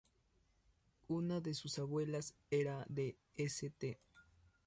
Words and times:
Una 1.09 1.41
de 1.41 1.53
sus 1.53 1.77
abuelas 1.77 2.33
era 2.49 2.87
de 2.89 3.19
St. 3.35 3.99